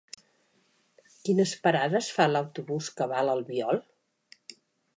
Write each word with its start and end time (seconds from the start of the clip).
Quines 1.27 1.53
parades 1.67 2.09
fa 2.15 2.27
l'autobús 2.31 2.89
que 2.97 3.09
va 3.13 3.21
a 3.21 3.27
l'Albiol? 3.29 3.81